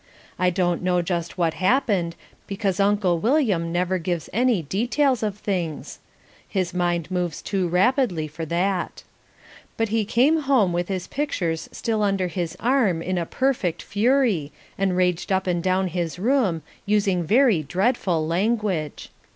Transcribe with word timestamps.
I 0.39 0.49
don't 0.49 0.81
know 0.81 1.03
just 1.03 1.37
what 1.37 1.53
happened 1.53 2.15
because 2.47 2.79
Uncle 2.79 3.19
William 3.19 3.71
never 3.71 3.99
gives 3.99 4.31
any 4.33 4.63
details 4.63 5.21
of 5.21 5.37
things. 5.37 5.99
His 6.49 6.73
mind 6.73 7.11
moves 7.11 7.39
too 7.43 7.67
rapidly 7.67 8.27
for 8.27 8.43
that. 8.47 9.03
But 9.77 9.89
he 9.89 10.03
came 10.03 10.37
home 10.39 10.73
with 10.73 10.87
his 10.87 11.05
pictures 11.05 11.69
still 11.71 12.01
under 12.01 12.29
his 12.29 12.57
arm 12.59 13.03
in 13.03 13.19
a 13.19 13.27
perfect 13.27 13.83
fury 13.83 14.51
and 14.75 14.97
raged 14.97 15.31
up 15.31 15.45
and 15.45 15.61
down 15.61 15.89
his 15.89 16.17
room, 16.17 16.63
using 16.87 17.23
very 17.23 17.61
dreadful 17.61 18.25
language. 18.25 19.09